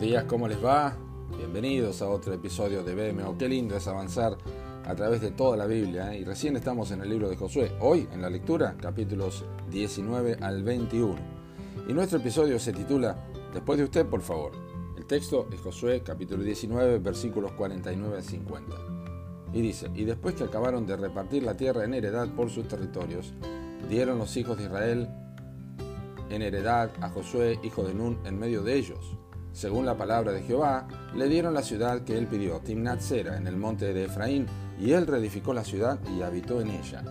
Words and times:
Buenos 0.00 0.12
días, 0.12 0.24
¿cómo 0.24 0.48
les 0.48 0.64
va? 0.64 0.96
Bienvenidos 1.36 2.00
a 2.00 2.08
otro 2.08 2.32
episodio 2.32 2.82
de 2.82 3.12
BMO. 3.12 3.36
Qué 3.36 3.46
lindo 3.50 3.76
es 3.76 3.86
avanzar 3.86 4.38
a 4.86 4.94
través 4.94 5.20
de 5.20 5.30
toda 5.30 5.58
la 5.58 5.66
Biblia. 5.66 6.14
¿eh? 6.14 6.20
Y 6.20 6.24
recién 6.24 6.56
estamos 6.56 6.90
en 6.90 7.02
el 7.02 7.10
libro 7.10 7.28
de 7.28 7.36
Josué. 7.36 7.72
Hoy, 7.80 8.08
en 8.10 8.22
la 8.22 8.30
lectura, 8.30 8.76
capítulos 8.80 9.44
19 9.70 10.38
al 10.40 10.62
21. 10.62 11.16
Y 11.86 11.92
nuestro 11.92 12.18
episodio 12.18 12.58
se 12.58 12.72
titula 12.72 13.14
Después 13.52 13.78
de 13.78 13.84
usted, 13.84 14.06
por 14.06 14.22
favor. 14.22 14.52
El 14.96 15.04
texto 15.04 15.46
es 15.52 15.60
Josué, 15.60 16.00
capítulo 16.02 16.42
19, 16.44 16.98
versículos 17.00 17.52
49 17.52 18.16
al 18.16 18.24
50. 18.24 18.76
Y 19.52 19.60
dice, 19.60 19.90
y 19.94 20.04
después 20.04 20.34
que 20.34 20.44
acabaron 20.44 20.86
de 20.86 20.96
repartir 20.96 21.42
la 21.42 21.58
tierra 21.58 21.84
en 21.84 21.92
heredad 21.92 22.26
por 22.34 22.48
sus 22.48 22.66
territorios, 22.66 23.34
dieron 23.90 24.16
los 24.16 24.34
hijos 24.38 24.56
de 24.56 24.64
Israel 24.64 25.10
en 26.30 26.40
heredad 26.40 26.90
a 27.02 27.10
Josué, 27.10 27.58
hijo 27.62 27.82
de 27.82 27.92
Nun, 27.92 28.18
en 28.24 28.38
medio 28.38 28.62
de 28.62 28.76
ellos. 28.76 29.18
Según 29.52 29.84
la 29.84 29.96
palabra 29.96 30.32
de 30.32 30.42
Jehová, 30.42 30.86
le 31.14 31.28
dieron 31.28 31.54
la 31.54 31.62
ciudad 31.62 32.02
que 32.02 32.16
él 32.16 32.26
pidió, 32.26 32.60
Timnat 32.60 33.00
Sera, 33.00 33.36
en 33.36 33.46
el 33.46 33.56
monte 33.56 33.92
de 33.92 34.04
Efraín, 34.04 34.46
y 34.80 34.92
él 34.92 35.06
reedificó 35.06 35.52
la 35.52 35.64
ciudad 35.64 35.98
y 36.16 36.22
habitó 36.22 36.60
en 36.60 36.70
ella. 36.70 37.02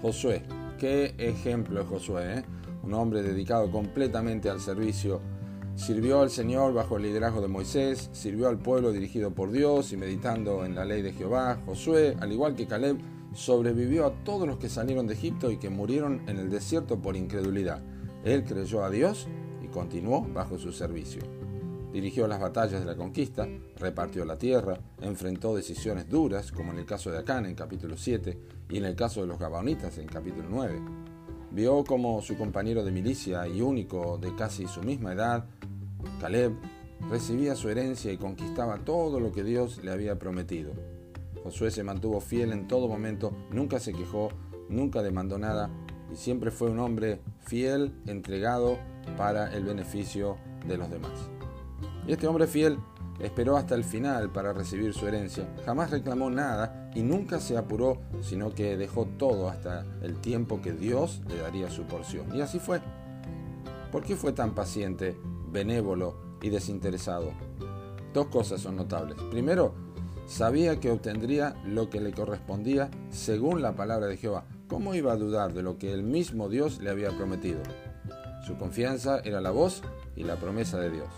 Josué, 0.00 0.44
qué 0.78 1.14
ejemplo 1.18 1.80
es 1.80 1.86
Josué, 1.88 2.38
¿eh? 2.38 2.44
un 2.82 2.94
hombre 2.94 3.22
dedicado 3.22 3.70
completamente 3.70 4.48
al 4.48 4.60
servicio. 4.60 5.20
Sirvió 5.74 6.22
al 6.22 6.30
Señor 6.30 6.72
bajo 6.72 6.96
el 6.96 7.02
liderazgo 7.02 7.40
de 7.40 7.48
Moisés, 7.48 8.08
sirvió 8.12 8.48
al 8.48 8.58
pueblo 8.58 8.92
dirigido 8.92 9.32
por 9.32 9.50
Dios 9.50 9.92
y 9.92 9.96
meditando 9.96 10.64
en 10.64 10.74
la 10.74 10.84
ley 10.84 11.02
de 11.02 11.12
Jehová. 11.12 11.60
Josué, 11.66 12.16
al 12.20 12.32
igual 12.32 12.54
que 12.54 12.66
Caleb, 12.66 12.98
sobrevivió 13.34 14.06
a 14.06 14.24
todos 14.24 14.46
los 14.46 14.58
que 14.58 14.68
salieron 14.68 15.06
de 15.06 15.14
Egipto 15.14 15.50
y 15.50 15.58
que 15.58 15.70
murieron 15.70 16.22
en 16.28 16.38
el 16.38 16.50
desierto 16.50 17.00
por 17.00 17.16
incredulidad. 17.16 17.82
Él 18.24 18.44
creyó 18.44 18.84
a 18.84 18.90
Dios 18.90 19.28
y 19.62 19.68
continuó 19.68 20.26
bajo 20.32 20.58
su 20.58 20.72
servicio. 20.72 21.47
Dirigió 21.92 22.28
las 22.28 22.40
batallas 22.40 22.80
de 22.80 22.86
la 22.86 22.96
conquista, 22.96 23.48
repartió 23.78 24.24
la 24.24 24.36
tierra, 24.36 24.78
enfrentó 25.00 25.56
decisiones 25.56 26.08
duras, 26.08 26.52
como 26.52 26.72
en 26.72 26.78
el 26.78 26.84
caso 26.84 27.10
de 27.10 27.18
Acán 27.18 27.46
en 27.46 27.54
capítulo 27.54 27.96
7 27.96 28.38
y 28.68 28.76
en 28.76 28.84
el 28.84 28.94
caso 28.94 29.22
de 29.22 29.26
los 29.26 29.38
Gabaonitas 29.38 29.96
en 29.98 30.06
capítulo 30.06 30.48
9. 30.50 30.80
Vio 31.50 31.82
como 31.84 32.20
su 32.20 32.36
compañero 32.36 32.84
de 32.84 32.90
milicia 32.90 33.48
y 33.48 33.62
único 33.62 34.18
de 34.18 34.34
casi 34.36 34.66
su 34.66 34.82
misma 34.82 35.14
edad, 35.14 35.46
Caleb, 36.20 36.52
recibía 37.10 37.54
su 37.54 37.70
herencia 37.70 38.12
y 38.12 38.18
conquistaba 38.18 38.84
todo 38.84 39.18
lo 39.18 39.32
que 39.32 39.42
Dios 39.42 39.82
le 39.82 39.90
había 39.90 40.18
prometido. 40.18 40.72
Josué 41.42 41.70
se 41.70 41.84
mantuvo 41.84 42.20
fiel 42.20 42.52
en 42.52 42.68
todo 42.68 42.88
momento, 42.88 43.32
nunca 43.50 43.80
se 43.80 43.94
quejó, 43.94 44.28
nunca 44.68 45.02
demandó 45.02 45.38
nada 45.38 45.70
y 46.12 46.16
siempre 46.16 46.50
fue 46.50 46.70
un 46.70 46.80
hombre 46.80 47.20
fiel, 47.40 47.92
entregado 48.06 48.78
para 49.16 49.54
el 49.54 49.64
beneficio 49.64 50.36
de 50.66 50.76
los 50.76 50.90
demás. 50.90 51.30
Y 52.08 52.12
este 52.12 52.26
hombre 52.26 52.46
fiel 52.46 52.78
esperó 53.20 53.58
hasta 53.58 53.74
el 53.74 53.84
final 53.84 54.30
para 54.30 54.54
recibir 54.54 54.94
su 54.94 55.06
herencia, 55.06 55.46
jamás 55.66 55.90
reclamó 55.90 56.30
nada 56.30 56.90
y 56.94 57.02
nunca 57.02 57.38
se 57.38 57.58
apuró, 57.58 58.00
sino 58.22 58.54
que 58.54 58.78
dejó 58.78 59.04
todo 59.04 59.50
hasta 59.50 59.84
el 60.00 60.16
tiempo 60.16 60.62
que 60.62 60.72
Dios 60.72 61.20
le 61.28 61.36
daría 61.36 61.70
su 61.70 61.82
porción. 61.82 62.34
Y 62.34 62.40
así 62.40 62.60
fue. 62.60 62.80
¿Por 63.92 64.04
qué 64.04 64.16
fue 64.16 64.32
tan 64.32 64.54
paciente, 64.54 65.18
benévolo 65.50 66.38
y 66.40 66.48
desinteresado? 66.48 67.32
Dos 68.14 68.28
cosas 68.28 68.62
son 68.62 68.76
notables. 68.76 69.18
Primero, 69.30 69.74
sabía 70.26 70.80
que 70.80 70.90
obtendría 70.90 71.56
lo 71.66 71.90
que 71.90 72.00
le 72.00 72.12
correspondía 72.12 72.90
según 73.10 73.60
la 73.60 73.76
palabra 73.76 74.06
de 74.06 74.16
Jehová. 74.16 74.46
¿Cómo 74.66 74.94
iba 74.94 75.12
a 75.12 75.16
dudar 75.16 75.52
de 75.52 75.62
lo 75.62 75.76
que 75.76 75.92
el 75.92 76.04
mismo 76.04 76.48
Dios 76.48 76.80
le 76.80 76.88
había 76.88 77.10
prometido? 77.10 77.60
Su 78.46 78.56
confianza 78.56 79.20
era 79.24 79.42
la 79.42 79.50
voz 79.50 79.82
y 80.16 80.24
la 80.24 80.36
promesa 80.36 80.78
de 80.78 80.90
Dios. 80.90 81.08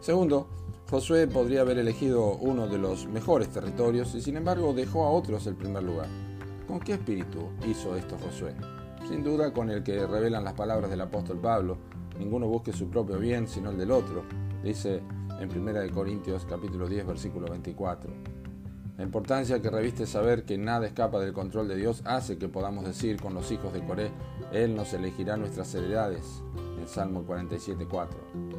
Segundo, 0.00 0.46
Josué 0.88 1.26
podría 1.26 1.62
haber 1.62 1.78
elegido 1.78 2.36
uno 2.36 2.66
de 2.68 2.78
los 2.78 3.06
mejores 3.06 3.48
territorios 3.50 4.14
y 4.14 4.22
sin 4.22 4.36
embargo 4.36 4.72
dejó 4.72 5.04
a 5.04 5.10
otros 5.10 5.46
el 5.46 5.54
primer 5.54 5.82
lugar. 5.82 6.08
¿Con 6.66 6.80
qué 6.80 6.94
espíritu 6.94 7.48
hizo 7.68 7.96
esto 7.96 8.16
Josué? 8.18 8.54
Sin 9.08 9.24
duda 9.24 9.52
con 9.52 9.70
el 9.70 9.82
que 9.82 10.06
revelan 10.06 10.44
las 10.44 10.54
palabras 10.54 10.88
del 10.90 11.00
apóstol 11.00 11.38
Pablo, 11.38 11.78
ninguno 12.18 12.46
busque 12.46 12.72
su 12.72 12.88
propio 12.88 13.18
bien 13.18 13.48
sino 13.48 13.70
el 13.70 13.76
del 13.76 13.90
otro, 13.90 14.22
dice 14.62 15.02
en 15.40 15.50
1 15.50 15.92
Corintios 15.92 16.46
capítulo 16.48 16.88
10 16.88 17.06
versículo 17.06 17.48
24. 17.50 18.10
La 18.96 19.04
importancia 19.04 19.60
que 19.60 19.70
reviste 19.70 20.06
saber 20.06 20.44
que 20.44 20.58
nada 20.58 20.86
escapa 20.86 21.20
del 21.20 21.32
control 21.32 21.68
de 21.68 21.76
Dios 21.76 22.02
hace 22.04 22.38
que 22.38 22.48
podamos 22.48 22.84
decir 22.84 23.20
con 23.20 23.34
los 23.34 23.50
hijos 23.52 23.72
de 23.72 23.84
Coré, 23.84 24.10
Él 24.52 24.74
nos 24.74 24.92
elegirá 24.92 25.36
nuestras 25.36 25.74
heredades. 25.74 26.42
El 26.80 26.88
Salmo 26.88 27.24
47.4. 27.24 28.57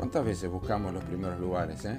¿Cuántas 0.00 0.24
veces 0.24 0.50
buscamos 0.50 0.94
los 0.94 1.04
primeros 1.04 1.38
lugares? 1.38 1.84
Eh? 1.84 1.98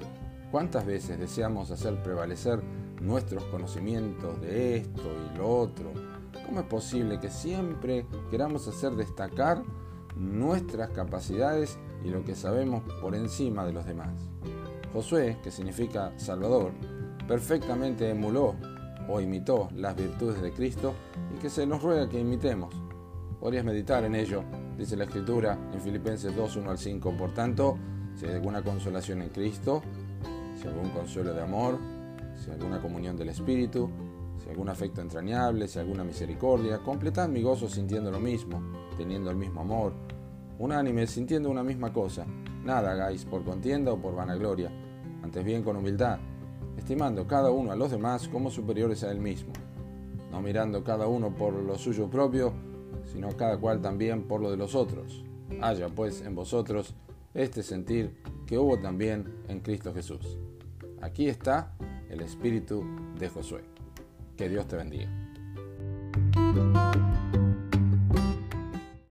¿Cuántas 0.50 0.84
veces 0.84 1.20
deseamos 1.20 1.70
hacer 1.70 2.02
prevalecer 2.02 2.60
nuestros 3.00 3.44
conocimientos 3.44 4.40
de 4.40 4.78
esto 4.78 5.02
y 5.02 5.38
lo 5.38 5.48
otro? 5.48 5.92
¿Cómo 6.44 6.58
es 6.58 6.66
posible 6.66 7.20
que 7.20 7.30
siempre 7.30 8.04
queramos 8.28 8.66
hacer 8.66 8.96
destacar 8.96 9.62
nuestras 10.16 10.90
capacidades 10.90 11.78
y 12.04 12.08
lo 12.08 12.24
que 12.24 12.34
sabemos 12.34 12.82
por 13.00 13.14
encima 13.14 13.64
de 13.64 13.72
los 13.72 13.86
demás? 13.86 14.10
Josué, 14.92 15.38
que 15.40 15.52
significa 15.52 16.12
Salvador, 16.16 16.72
perfectamente 17.28 18.10
emuló 18.10 18.56
o 19.08 19.20
imitó 19.20 19.68
las 19.76 19.94
virtudes 19.94 20.42
de 20.42 20.50
Cristo 20.50 20.92
y 21.32 21.38
que 21.38 21.48
se 21.48 21.66
nos 21.66 21.80
ruega 21.80 22.08
que 22.08 22.18
imitemos. 22.18 22.74
Podrías 23.38 23.64
meditar 23.64 24.02
en 24.02 24.16
ello, 24.16 24.42
dice 24.78 24.96
la 24.96 25.04
Escritura 25.04 25.58
en 25.72 25.80
Filipenses 25.80 26.34
2, 26.34 26.56
1 26.56 26.70
al 26.70 26.78
5. 26.78 27.16
Por 27.16 27.32
tanto, 27.32 27.78
si 28.14 28.26
hay 28.26 28.34
alguna 28.34 28.62
consolación 28.62 29.22
en 29.22 29.28
Cristo, 29.30 29.82
si 30.60 30.66
algún 30.66 30.90
consuelo 30.90 31.34
de 31.34 31.42
amor, 31.42 31.78
si 32.36 32.50
alguna 32.50 32.80
comunión 32.80 33.16
del 33.16 33.30
Espíritu, 33.30 33.90
si 34.42 34.48
algún 34.48 34.68
afecto 34.68 35.00
entrañable, 35.00 35.68
si 35.68 35.78
alguna 35.78 36.04
misericordia, 36.04 36.78
completad 36.78 37.28
mi 37.28 37.42
gozo 37.42 37.68
sintiendo 37.68 38.10
lo 38.10 38.20
mismo, 38.20 38.62
teniendo 38.96 39.30
el 39.30 39.36
mismo 39.36 39.60
amor, 39.60 39.92
unánime, 40.58 41.06
sintiendo 41.06 41.50
una 41.50 41.62
misma 41.62 41.92
cosa. 41.92 42.26
Nada 42.64 42.92
hagáis 42.92 43.24
por 43.24 43.44
contienda 43.44 43.92
o 43.92 44.00
por 44.00 44.14
vanagloria, 44.14 44.70
antes 45.22 45.44
bien 45.44 45.62
con 45.62 45.76
humildad 45.76 46.18
estimando 46.76 47.26
cada 47.26 47.50
uno 47.50 47.72
a 47.72 47.76
los 47.76 47.90
demás 47.90 48.28
como 48.28 48.50
superiores 48.50 49.04
a 49.04 49.10
él 49.10 49.20
mismo, 49.20 49.52
no 50.30 50.40
mirando 50.40 50.82
cada 50.82 51.06
uno 51.06 51.34
por 51.34 51.54
lo 51.54 51.76
suyo 51.76 52.08
propio, 52.08 52.52
sino 53.06 53.36
cada 53.36 53.58
cual 53.58 53.80
también 53.80 54.22
por 54.22 54.40
lo 54.40 54.50
de 54.50 54.56
los 54.56 54.74
otros. 54.74 55.24
Haya 55.60 55.88
pues 55.88 56.22
en 56.22 56.34
vosotros 56.34 56.94
este 57.34 57.62
sentir 57.62 58.14
que 58.46 58.58
hubo 58.58 58.78
también 58.78 59.24
en 59.48 59.60
Cristo 59.60 59.94
Jesús. 59.94 60.38
Aquí 61.00 61.28
está 61.28 61.74
el 62.10 62.20
espíritu 62.20 62.84
de 63.18 63.28
Josué. 63.28 63.62
Que 64.36 64.48
Dios 64.48 64.66
te 64.66 64.76
bendiga. 64.76 65.21